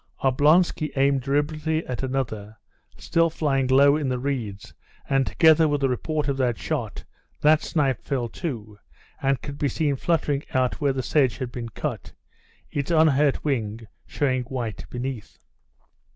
[0.23, 2.57] Oblonsky aimed deliberately at another,
[2.97, 4.73] still flying low in the reeds,
[5.07, 7.03] and together with the report of the shot,
[7.39, 8.79] that snipe too fell,
[9.21, 12.13] and it could be seen fluttering out where the sedge had been cut,
[12.71, 15.37] its unhurt wing showing white beneath.